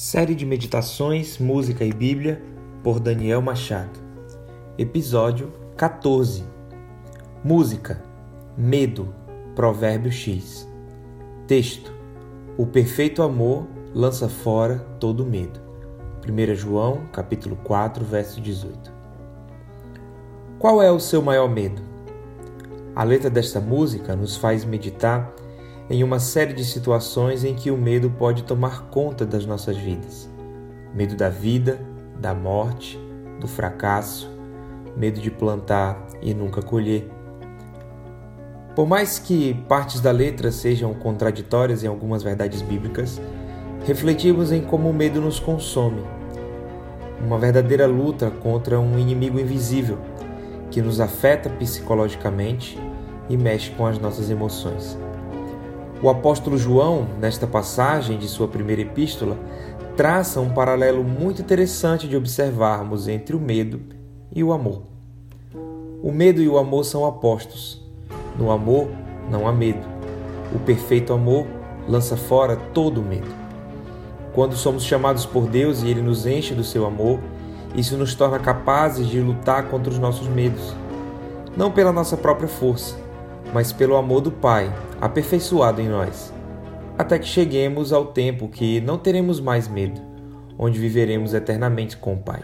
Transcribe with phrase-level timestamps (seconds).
[0.00, 2.40] Série de Meditações, Música e Bíblia
[2.84, 3.98] por Daniel Machado.
[4.78, 6.44] Episódio 14.
[7.42, 8.00] Música:
[8.56, 9.12] Medo,
[9.56, 10.68] Provérbio X.
[11.48, 11.92] Texto:
[12.56, 15.58] O perfeito amor lança fora todo medo.
[16.24, 18.92] 1 João, capítulo 4, verso 18.
[20.60, 21.82] Qual é o seu maior medo?
[22.94, 25.34] A letra desta música nos faz meditar
[25.90, 30.28] em uma série de situações em que o medo pode tomar conta das nossas vidas.
[30.94, 31.80] Medo da vida,
[32.20, 32.98] da morte,
[33.40, 34.30] do fracasso,
[34.96, 37.08] medo de plantar e nunca colher.
[38.74, 43.20] Por mais que partes da letra sejam contraditórias em algumas verdades bíblicas,
[43.86, 46.02] refletimos em como o medo nos consome.
[47.24, 49.98] Uma verdadeira luta contra um inimigo invisível
[50.70, 52.78] que nos afeta psicologicamente
[53.28, 54.96] e mexe com as nossas emoções.
[56.00, 59.36] O apóstolo João, nesta passagem de sua primeira epístola,
[59.96, 63.80] traça um paralelo muito interessante de observarmos entre o medo
[64.32, 64.82] e o amor.
[66.00, 67.84] O medo e o amor são opostos.
[68.38, 68.88] No amor,
[69.28, 69.84] não há medo.
[70.54, 71.44] O perfeito amor
[71.88, 73.34] lança fora todo o medo.
[74.32, 77.18] Quando somos chamados por Deus e Ele nos enche do seu amor,
[77.74, 80.76] isso nos torna capazes de lutar contra os nossos medos,
[81.56, 82.96] não pela nossa própria força,
[83.52, 86.32] mas pelo amor do Pai aperfeiçoado em nós,
[86.96, 90.00] até que cheguemos ao tempo que não teremos mais medo,
[90.58, 92.42] onde viveremos eternamente com o Pai.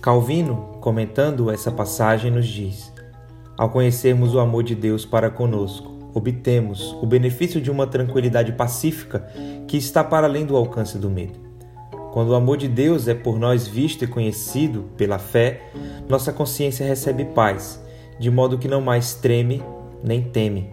[0.00, 2.92] Calvino, comentando essa passagem, nos diz:
[3.56, 9.26] Ao conhecermos o amor de Deus para conosco, obtemos o benefício de uma tranquilidade pacífica
[9.68, 11.38] que está para além do alcance do medo.
[12.12, 15.62] Quando o amor de Deus é por nós visto e conhecido pela fé,
[16.08, 17.81] nossa consciência recebe paz
[18.22, 19.60] de modo que não mais treme
[20.00, 20.70] nem teme.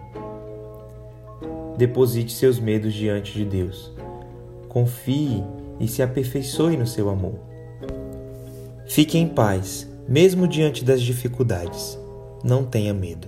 [1.76, 3.92] Deposite seus medos diante de Deus.
[4.68, 5.42] Confie
[5.80, 7.40] e se aperfeiçoe no seu amor.
[8.86, 11.98] Fique em paz, mesmo diante das dificuldades.
[12.44, 13.26] Não tenha medo.